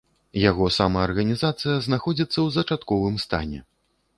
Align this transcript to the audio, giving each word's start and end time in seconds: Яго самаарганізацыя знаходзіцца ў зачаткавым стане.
Яго 0.43 0.69
самаарганізацыя 0.77 1.75
знаходзіцца 1.89 2.33
ў 2.33 2.57
зачаткавым 2.57 3.15
стане. 3.27 3.59